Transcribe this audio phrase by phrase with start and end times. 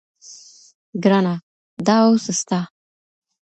[1.03, 1.35] ګرانه
[1.85, 2.59] !دا اوس ستا